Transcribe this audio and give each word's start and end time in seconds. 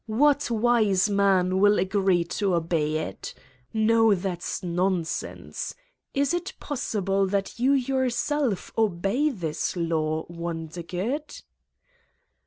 What 0.07 0.49
wise 0.49 1.11
man 1.11 1.59
will 1.59 1.77
agree 1.77 2.23
to 2.23 2.55
obey 2.55 2.95
it? 3.07 3.35
No, 3.71 4.15
that's 4.15 4.63
nonsense. 4.63 5.75
Is 6.15 6.33
it 6.33 6.53
possible 6.59 7.27
that 7.27 7.59
you 7.59 7.73
yourself 7.73 8.71
obey 8.75 9.29
this 9.29 9.75
law, 9.75 10.25
Wondergood?" 10.27 11.43